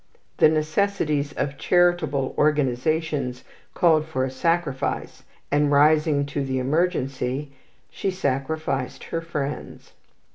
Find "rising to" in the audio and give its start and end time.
5.71-6.43